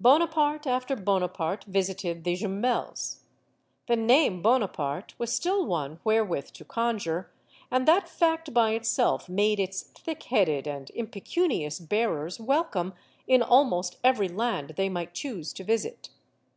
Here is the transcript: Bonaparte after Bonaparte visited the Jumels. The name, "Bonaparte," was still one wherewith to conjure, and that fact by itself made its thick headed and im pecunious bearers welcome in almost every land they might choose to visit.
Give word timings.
Bonaparte 0.00 0.66
after 0.66 0.96
Bonaparte 0.96 1.62
visited 1.62 2.24
the 2.24 2.34
Jumels. 2.34 3.20
The 3.86 3.94
name, 3.94 4.42
"Bonaparte," 4.42 5.14
was 5.16 5.32
still 5.32 5.64
one 5.64 6.00
wherewith 6.02 6.50
to 6.54 6.64
conjure, 6.64 7.30
and 7.70 7.86
that 7.86 8.08
fact 8.08 8.52
by 8.52 8.72
itself 8.72 9.28
made 9.28 9.60
its 9.60 9.80
thick 9.82 10.24
headed 10.24 10.66
and 10.66 10.90
im 10.96 11.06
pecunious 11.06 11.78
bearers 11.78 12.40
welcome 12.40 12.94
in 13.28 13.42
almost 13.42 13.98
every 14.02 14.28
land 14.28 14.70
they 14.70 14.88
might 14.88 15.14
choose 15.14 15.52
to 15.52 15.62
visit. 15.62 16.10